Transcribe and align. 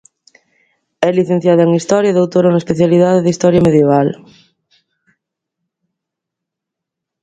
É 1.07 1.09
licenciada 1.19 1.65
en 1.67 1.71
Historia 1.79 2.11
e 2.11 2.17
doutora 2.19 2.49
na 2.51 2.61
especialidade 2.63 3.23
de 3.23 3.33
Historia 3.33 3.65
Medieval. 3.67 4.09